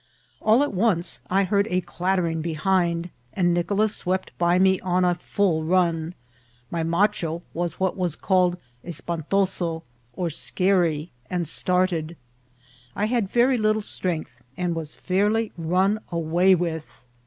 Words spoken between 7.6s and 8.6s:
what was called